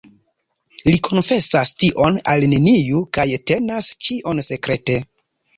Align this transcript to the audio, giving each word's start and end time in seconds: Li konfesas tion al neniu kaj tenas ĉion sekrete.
Li 0.85 1.01
konfesas 1.07 1.73
tion 1.83 2.17
al 2.33 2.47
neniu 2.55 3.03
kaj 3.19 3.27
tenas 3.53 3.93
ĉion 4.09 4.45
sekrete. 4.49 4.99